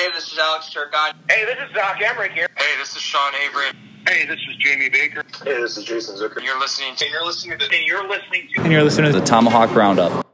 [0.00, 1.12] Hey, this is Alex Turcotte.
[1.28, 2.48] Hey, this is Zach Emmerich here.
[2.56, 3.66] Hey, this is Sean Avery.
[4.08, 5.22] Hey, this is Jamie Baker.
[5.44, 6.38] Hey, this is Jason Zucker.
[6.38, 7.04] And you're listening to.
[7.04, 8.62] And you're listening to And you're listening to.
[8.62, 10.26] And you're listening to the Tomahawk Roundup.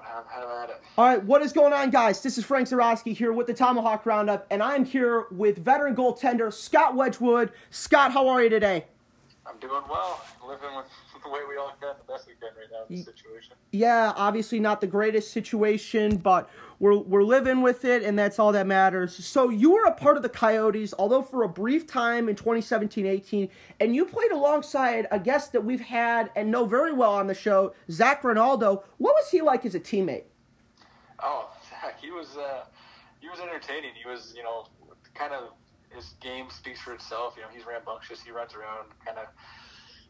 [0.00, 0.80] Have, have at it.
[0.96, 2.22] All right, what is going on, guys?
[2.22, 6.50] This is Frank Zarowski here with the Tomahawk Roundup, and I'm here with veteran goaltender
[6.50, 7.52] Scott Wedgwood.
[7.68, 8.86] Scott, how are you today?
[9.44, 10.24] I'm doing well.
[10.46, 10.86] Living with
[11.24, 13.54] the way we all can, the best we can right now in this situation.
[13.72, 16.48] Yeah, obviously not the greatest situation, but
[16.78, 19.24] we're we're living with it, and that's all that matters.
[19.24, 23.48] So you were a part of the Coyotes, although for a brief time in 2017-18,
[23.80, 27.34] and you played alongside a guest that we've had and know very well on the
[27.34, 28.84] show, Zach Rinaldo.
[28.98, 30.24] What was he like as a teammate?
[31.20, 32.64] Oh, Zach, he was uh,
[33.20, 33.90] he was entertaining.
[34.00, 34.66] He was, you know,
[35.14, 35.50] kind of
[35.94, 37.34] his game speaks for itself.
[37.36, 38.20] You know, he's rambunctious.
[38.22, 39.28] He runs around, kind of,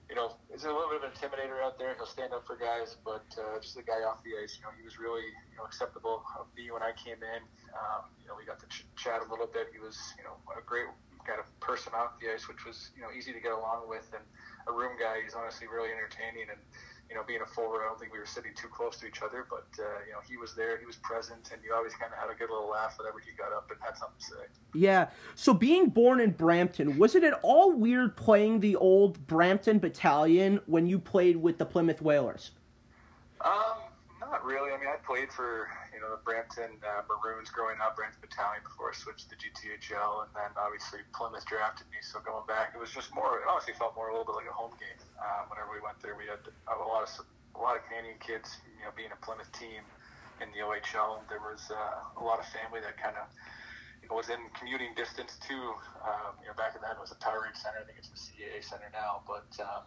[0.08, 1.94] you know, he's a little bit of an intimidator out there.
[1.94, 4.72] He'll stand up for guys, but uh, just the guy off the ice, you know,
[4.76, 7.42] he was really, you know, acceptable of me when I came in.
[7.72, 9.72] Um, you know, we got to ch- chat a little bit.
[9.72, 10.86] He was, you know, a great
[11.26, 14.06] kind of person off the ice, which was, you know, easy to get along with,
[14.12, 14.24] and
[14.66, 15.22] a room guy.
[15.22, 16.60] He's honestly really entertaining and
[17.08, 19.20] you know, being a forward, I don't think we were sitting too close to each
[19.22, 22.12] other, but uh, you know, he was there, he was present, and you always kind
[22.12, 24.44] of had a good little laugh whenever he got up and had something to say.
[24.74, 25.08] Yeah.
[25.34, 30.60] So being born in Brampton, was it at all weird playing the old Brampton Battalion
[30.66, 32.52] when you played with the Plymouth Whalers?
[33.44, 33.52] Um,
[34.20, 34.70] not really.
[34.70, 35.68] I mean, I played for
[36.02, 40.32] know the Brampton uh, Maroons growing up, Brampton Battalion before I switched to GTHL, and
[40.34, 42.02] then obviously Plymouth drafted me.
[42.02, 43.38] So going back, it was just more.
[43.38, 44.98] It honestly felt more a little bit like a home game.
[45.14, 47.10] Uh, whenever we went there, we had a lot of
[47.54, 48.58] a lot of Canadian kids.
[48.82, 49.86] You know, being a Plymouth team
[50.42, 53.30] in the OHL, there was uh, a lot of family that kind of
[54.02, 55.56] you know, was in commuting distance to.
[56.02, 57.78] Um, you know, back then it was a Powerade Center.
[57.78, 59.48] I think it's the CAA Center now, but.
[59.62, 59.86] Um,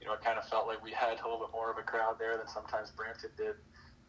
[0.00, 1.82] you know, it kind of felt like we had a little bit more of a
[1.82, 3.56] crowd there than sometimes Brampton did.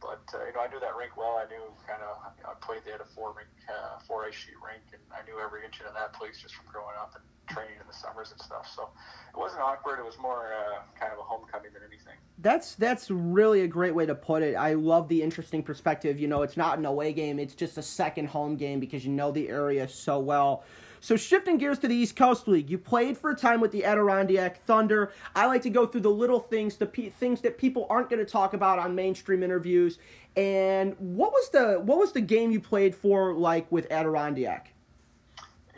[0.01, 1.41] But uh, you know, I knew that rink well.
[1.41, 4.59] I knew kind of I played there at a four rink, uh, four ice sheet
[4.61, 7.75] rink, and I knew every inch of that place just from growing up and training
[7.79, 8.71] in the summers and stuff.
[8.75, 8.89] So
[9.33, 9.99] it wasn't awkward.
[9.99, 12.15] It was more uh, kind of a homecoming than anything.
[12.39, 14.55] That's that's really a great way to put it.
[14.55, 16.20] I love the interesting perspective.
[16.20, 19.11] You know, it's not an away game; it's just a second home game because you
[19.11, 20.64] know the area so well.
[21.05, 23.86] So shifting gears to the East Coast League, you played for a time with the
[23.86, 25.11] Adirondack Thunder.
[25.36, 28.26] I like to go through the little things, the pe- things that people aren't going
[28.26, 29.99] to talk about on mainstream interviews.
[30.36, 34.73] And what was the what was the game you played for like with Adirondack?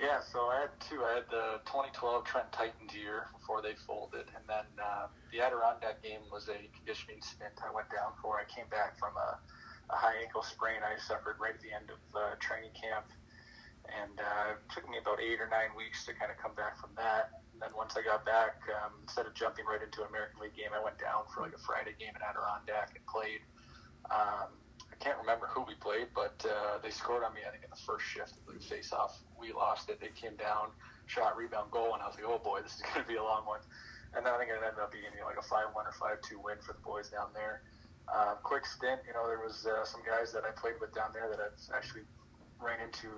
[0.01, 1.03] Yeah, so I had two.
[1.03, 6.01] I had the 2012 Trent Titans year before they folded, and then uh, the Adirondack
[6.03, 8.39] game was a conditioning stint I went down for.
[8.39, 9.37] I came back from a,
[9.91, 13.11] a high ankle sprain I suffered right at the end of uh, training camp
[13.89, 16.79] and uh, it took me about eight or nine weeks to kind of come back
[16.79, 17.43] from that.
[17.53, 20.53] And then once I got back, um, instead of jumping right into an American League
[20.53, 23.41] game, I went down for like a Friday game in Adirondack and played.
[24.13, 24.53] Um,
[24.93, 27.41] I can't remember who we played, but uh, they scored on me.
[27.45, 30.01] I think in the first shift, the face-off, we lost it.
[30.01, 30.73] They came down,
[31.05, 33.23] shot, rebound, goal, and I was like, oh boy, this is going to be a
[33.23, 33.61] long one.
[34.15, 36.41] And then I think it ended up being you know, like a five-one or five-two
[36.41, 37.61] win for the boys down there.
[38.07, 41.11] Um, quick stint, you know, there was uh, some guys that I played with down
[41.11, 42.07] there that I actually
[42.61, 43.11] ran into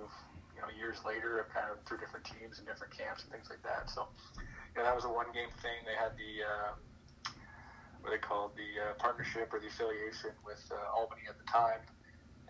[0.60, 3.64] you know, years later, kind of through different teams and different camps and things like
[3.64, 3.88] that.
[3.88, 4.12] So,
[4.76, 5.80] you know, that was a one game thing.
[5.88, 6.70] They had the uh,
[8.04, 11.80] what they called the uh, partnership or the affiliation with uh, Albany at the time.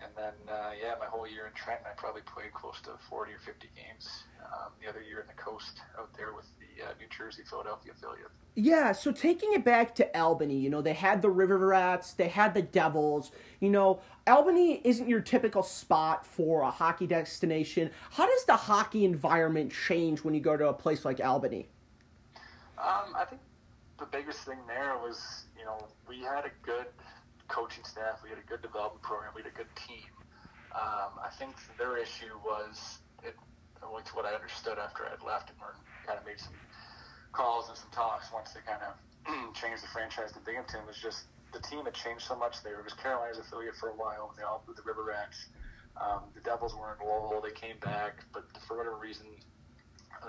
[0.02, 3.32] And then, uh, yeah, my whole year in Trenton, I probably played close to 40
[3.32, 4.08] or 50 games.
[4.42, 7.92] Um, the other year in the coast out there with the uh, New Jersey Philadelphia
[7.92, 8.30] affiliate.
[8.54, 12.28] Yeah, so taking it back to Albany, you know, they had the River Rats, they
[12.28, 13.30] had the Devils.
[13.60, 17.90] You know, Albany isn't your typical spot for a hockey destination.
[18.10, 21.68] How does the hockey environment change when you go to a place like Albany?
[22.78, 23.40] Um, I think
[23.98, 26.86] the biggest thing there was, you know, we had a good
[27.50, 30.06] coaching staff, we had a good development program, we had a good team.
[30.70, 33.34] Um, I think their issue was, it,
[33.90, 35.58] which what I understood after I had left and
[36.06, 36.54] kind of made some
[37.32, 38.94] calls and some talks once they kind of
[39.54, 42.78] changed the franchise to Binghamton was just the team had changed so much there.
[42.78, 44.32] It was Carolina's affiliate for a while.
[44.36, 45.50] They all blew the River Rats.
[45.98, 47.42] Um, the Devils were in Lowell.
[47.42, 49.26] They came back, but for whatever reason,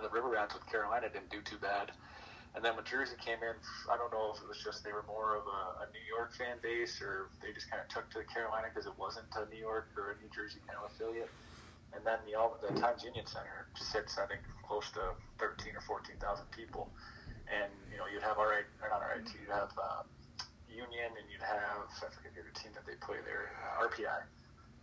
[0.02, 1.92] the River Rats with Carolina didn't do too bad.
[2.54, 3.56] And then when Jersey came in,
[3.88, 6.36] I don't know if it was just they were more of a, a New York
[6.36, 9.60] fan base or they just kind of took to Carolina because it wasn't a New
[9.60, 11.32] York or a New Jersey kind of affiliate.
[11.96, 16.20] And then the, the Times Union Center sits, I think, close to 13 or 14,000
[16.52, 16.92] people.
[17.52, 20.04] And, you know, you'd have RIT, or not RIT, you'd have uh,
[20.72, 24.24] Union and you'd have, I forget the other team that they play there, uh, RPI.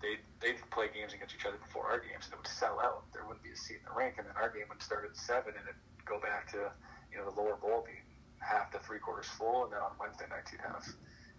[0.05, 3.09] They'd, they'd play games against each other before our games and it would sell out.
[3.17, 4.21] There wouldn't be a seat in the rink.
[4.21, 6.69] And then our game would start at 7 and it'd go back to,
[7.13, 8.05] you know, the lower bowl being
[8.41, 9.65] half to three quarters full.
[9.65, 10.85] And then on Wednesday nights you'd have,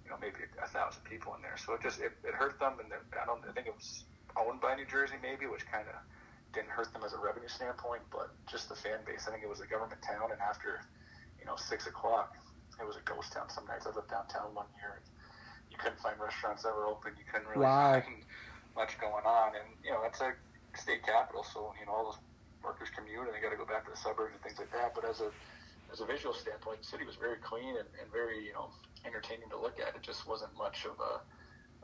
[0.06, 1.58] you know, maybe a, a thousand people in there.
[1.58, 2.80] So it just, it, it hurt them.
[2.80, 4.06] And I don't, I think it was,
[4.38, 5.96] owned by New Jersey, maybe, which kind of
[6.54, 9.28] didn't hurt them as a revenue standpoint, but just the fan base.
[9.28, 10.82] I think it was a government town, and after
[11.40, 12.34] you know six o'clock,
[12.80, 13.50] it was a ghost town.
[13.50, 15.06] Some nights I lived downtown one year, and
[15.70, 17.14] you couldn't find restaurants that were open.
[17.18, 18.02] You couldn't really Wow.
[18.04, 18.26] find
[18.76, 20.34] much going on, and you know it's a
[20.78, 22.22] state capital, so you know all those
[22.64, 24.94] workers commute and they got to go back to the suburbs and things like that.
[24.96, 25.32] But as a
[25.92, 28.70] as a visual standpoint, the city was very clean and, and very you know
[29.06, 29.96] entertaining to look at.
[29.96, 31.22] It just wasn't much of a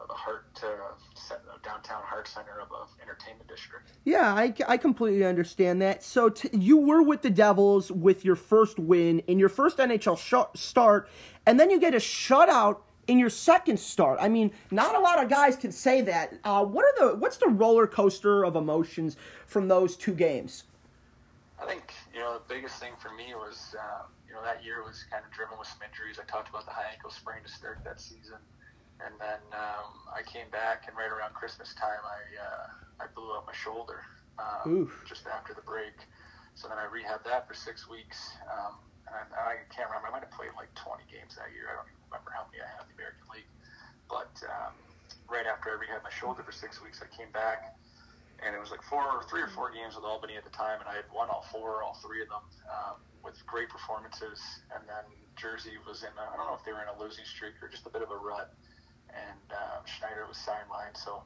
[0.02, 3.94] of a heart uh, downtown heart center of a entertainment district.
[4.04, 6.04] Yeah, I, I completely understand that.
[6.04, 10.18] So t- you were with the Devils with your first win in your first NHL
[10.18, 11.10] sh- start,
[11.46, 14.18] and then you get a shutout in your second start.
[14.22, 16.34] I mean, not a lot of guys can say that.
[16.44, 19.16] Uh, what are the what's the roller coaster of emotions
[19.46, 20.64] from those two games?
[21.56, 24.84] I think you know the biggest thing for me was um, you know that year
[24.84, 26.20] was kind of driven with some injuries.
[26.20, 28.40] I talked about the high ankle sprain to start that season,
[29.00, 32.66] and then um, I came back and right around Christmas time I uh,
[33.04, 34.04] I blew out my shoulder
[34.36, 35.96] um, just after the break.
[36.56, 38.20] So then I rehabbed that for six weeks.
[38.48, 38.76] Um,
[39.12, 40.08] and I, I can't remember.
[40.08, 41.68] I might have played like 20 games that year.
[41.68, 43.52] I don't even remember how many I had in the American League.
[44.08, 44.74] But um,
[45.28, 47.76] right after I rehabbed my shoulder for six weeks, I came back
[48.44, 50.84] and it was like four or three or four games with Albany at the time,
[50.84, 54.42] and I had won all four, all three of them um, with great performances.
[54.76, 55.06] And then
[55.40, 57.88] Jersey was in, I don't know if they were in a losing streak or just
[57.88, 58.52] a bit of a rut,
[59.12, 61.24] and um, Schneider was sidelined, so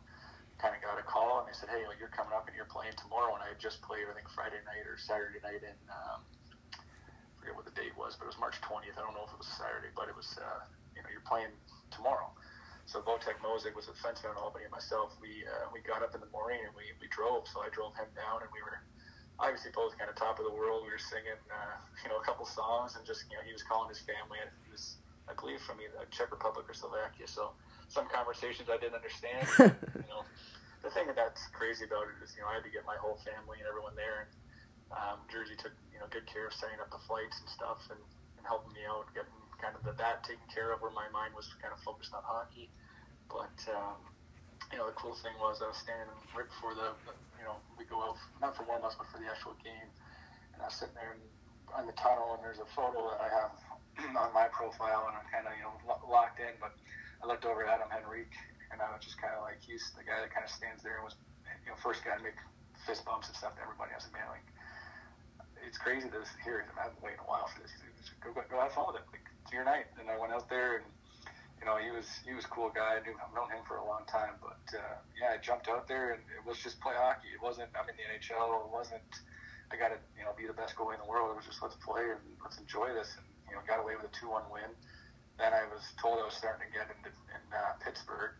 [0.61, 2.69] kind of got a call, and they said, hey, well, you're coming up and you're
[2.69, 5.77] playing tomorrow, and I had just played, I think Friday night or Saturday night in.
[5.87, 8.99] Um, I forget what the date was, but it was March 20th.
[8.99, 11.55] I don't know if it was Saturday, but it was, uh, you know, you're playing
[11.95, 12.27] tomorrow.
[12.89, 15.13] So Vojtek Mozik was a defenseman in Albany and myself.
[15.21, 17.45] We uh, we got up in the morning and we, we drove.
[17.45, 18.81] So I drove him down and we were
[19.37, 20.89] obviously both kind of top of the world.
[20.89, 23.61] We were singing uh, you know a couple songs and just you know he was
[23.61, 24.97] calling his family and he was
[25.29, 27.29] I believe from either Czech Republic or Slovakia.
[27.29, 27.53] So
[27.93, 29.45] some conversations I didn't understand.
[29.93, 30.25] you know
[30.81, 33.21] the thing that's crazy about it is you know I had to get my whole
[33.21, 34.31] family and everyone there and
[34.97, 38.01] um, Jersey took you know good care of setting up the flights and stuff and,
[38.41, 41.35] and helping me out getting kind of the, that taken care of where my mind
[41.35, 42.71] was kind of focused on hockey.
[43.27, 43.99] But um,
[44.71, 46.95] you know, the cool thing was I was standing right before the,
[47.37, 49.89] you know, we go out not for warm ups but for the actual game,
[50.55, 53.53] and I was sitting there in the tunnel, and there's a photo that I have
[54.23, 56.55] on my profile, and I'm kind of you know lo- locked in.
[56.57, 56.73] But
[57.21, 58.35] I looked over at Adam Henrique,
[58.71, 60.97] and I was just kind of like, he's the guy that kind of stands there
[61.01, 61.15] and was,
[61.65, 62.39] you know, first guy to make
[62.87, 63.91] fist bumps and stuff to everybody.
[63.93, 64.47] I like, man, like.
[65.67, 66.73] It's crazy to hear him.
[66.79, 67.71] I've been waiting a while for this.
[68.23, 69.07] Go, go, go have fun with it.
[69.11, 69.89] Like, it's night.
[69.97, 70.85] And I went out there and
[71.59, 72.95] you know, he was he was a cool guy.
[72.95, 75.91] I knew I've known him for a long time, but uh, yeah, I jumped out
[75.91, 77.35] there and it was just play hockey.
[77.35, 78.63] It wasn't I'm in the NHL.
[78.63, 79.11] It wasn't
[79.67, 81.35] I got to you know be the best goalie in the world.
[81.35, 83.11] It was just let's play and let's enjoy this.
[83.19, 84.71] And you know, got away with a two one win.
[85.35, 88.39] Then I was told I was starting to get into in uh, Pittsburgh,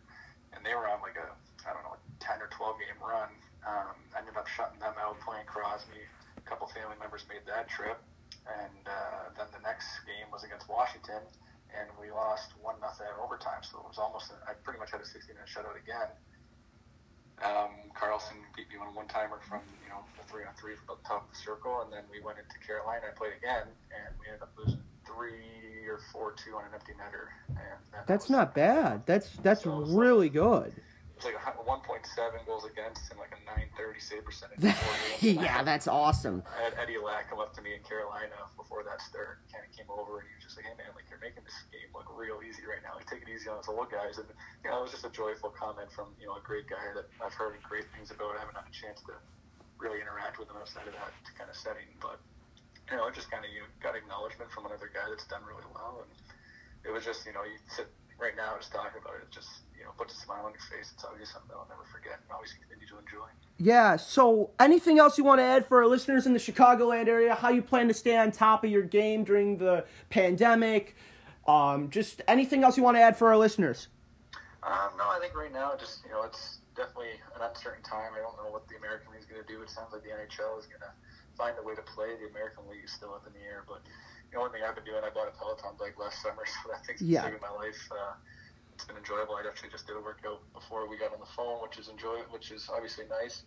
[0.56, 1.28] and they were on like a
[1.68, 3.28] I don't know ten or twelve game run.
[3.68, 6.00] Um, I ended up shutting them out, playing Crosby.
[6.40, 8.00] A couple family members made that trip,
[8.48, 11.22] and uh, then the next game was against Washington
[11.70, 13.62] and we lost one nothing in overtime.
[13.62, 16.10] So it was almost I pretty much had a 60 minute shutout again.
[17.40, 20.74] Um, Carlson beat me on a one timer from you know the three on three
[20.76, 23.64] from the top of the circle, and then we went into Carolina and played again,
[23.96, 27.32] and we ended up losing three or four two on an empty netter.
[28.06, 29.06] That's was- not bad.
[29.06, 30.74] That's that's So- really good.
[31.20, 33.40] It was like a 1.7 goals against and like a
[33.76, 34.56] 930 save percentage.
[35.20, 36.40] yeah, that's awesome.
[36.48, 39.44] I had Eddie Lack come up to me in Carolina before that start.
[39.52, 41.60] Kind of came over and he was just like, "Hey man, like you're making this
[41.68, 42.96] game look real easy right now.
[42.96, 44.32] Like take it easy on us old guys." And
[44.64, 47.04] you know, it was just a joyful comment from you know a great guy that
[47.20, 48.40] I've heard great things about.
[48.40, 49.20] I haven't had a chance to
[49.76, 52.16] really interact with him outside of that kind of setting, but
[52.88, 55.68] you know, it just kind of you got acknowledgement from another guy that's done really
[55.76, 56.10] well, and
[56.88, 59.48] it was just you know you sit right now just talking about it, it just
[59.76, 60.92] you know puts a smile on your face.
[60.94, 63.28] It's always something that I'll never forget and always continue to enjoy.
[63.58, 63.96] Yeah.
[63.96, 67.34] So, anything else you want to add for our listeners in the Chicagoland area?
[67.34, 70.96] How you plan to stay on top of your game during the pandemic?
[71.46, 73.88] Um, just anything else you want to add for our listeners?
[74.62, 78.12] Um, no, I think right now, just you know, it's definitely an uncertain time.
[78.16, 79.60] I don't know what the American League is going to do.
[79.62, 80.92] It sounds like the NHL is going to
[81.36, 82.16] find a way to play.
[82.20, 83.64] The American League is still up in the air.
[83.66, 83.80] But
[84.38, 87.00] one thing I've been doing, I bought a Peloton bike last summer, so that thing's
[87.02, 87.26] been Yeah.
[87.26, 87.78] saving my life.
[87.90, 88.14] Uh,
[88.74, 89.34] it's been enjoyable.
[89.34, 92.22] I actually just did a workout before we got on the phone, which is enjoy,
[92.30, 93.42] which is obviously nice.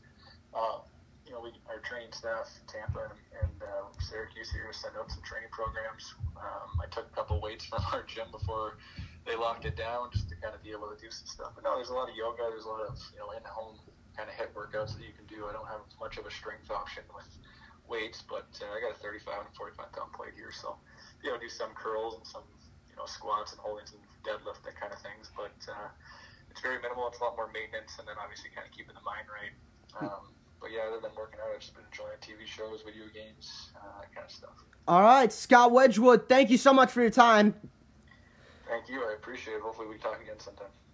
[0.53, 0.83] Uh,
[1.25, 5.23] you know, we our training staff, Tampa and, and uh, Syracuse here, send out some
[5.23, 6.13] training programs.
[6.35, 8.77] Um, I took a couple weights from our gym before
[9.25, 11.51] they locked it down, just to kind of be able to do some stuff.
[11.55, 12.43] But no, there's a lot of yoga.
[12.51, 13.79] There's a lot of you know in-home
[14.19, 15.47] kind of HIIT workouts that you can do.
[15.49, 17.25] I don't have much of a strength option with
[17.87, 20.75] weights, but uh, I got a 35 and 45 pound plate here, so
[21.23, 22.43] you know, do some curls and some
[22.89, 25.31] you know squats and holding some deadlift, that kind of things.
[25.35, 25.89] But uh,
[26.51, 27.07] it's very minimal.
[27.07, 29.53] It's a lot more maintenance, and then obviously kind of keeping the mind right.
[30.01, 33.71] Um, but yeah, other than working out, I've just been enjoying TV shows, video games,
[33.75, 34.57] uh, that kind of stuff.
[34.87, 37.55] All right, Scott Wedgwood, thank you so much for your time.
[38.67, 39.03] Thank you.
[39.03, 39.61] I appreciate it.
[39.61, 40.71] Hopefully, we talk again sometime.